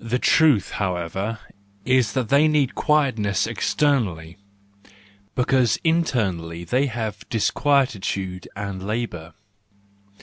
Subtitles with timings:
[0.00, 1.38] The truth, however,
[1.84, 4.38] is that they need quietness externally,
[5.34, 9.34] because internally they have disquietude and labour.